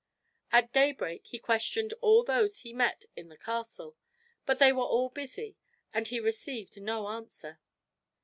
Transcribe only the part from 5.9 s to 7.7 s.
and he received no answer.